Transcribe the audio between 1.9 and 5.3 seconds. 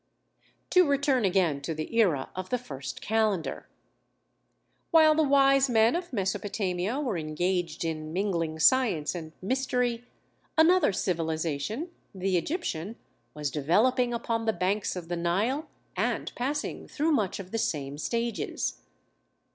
era of the first calendar. While the